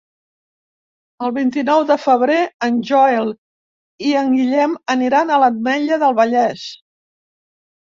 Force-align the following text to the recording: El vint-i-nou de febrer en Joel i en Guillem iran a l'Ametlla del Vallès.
El 1.27 1.33
vint-i-nou 1.35 1.83
de 1.91 1.99
febrer 2.07 2.39
en 2.69 2.81
Joel 2.93 3.31
i 4.11 4.17
en 4.25 4.35
Guillem 4.41 4.77
iran 5.13 5.31
a 5.31 5.43
l'Ametlla 5.47 6.05
del 6.09 6.23
Vallès. 6.25 6.71